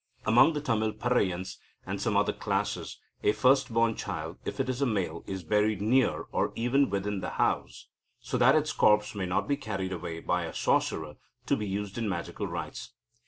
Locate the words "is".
4.67-4.81, 5.27-5.43